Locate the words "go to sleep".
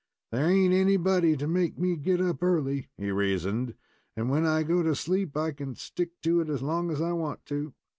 4.63-5.37